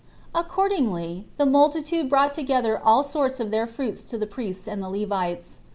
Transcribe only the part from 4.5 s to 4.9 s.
and the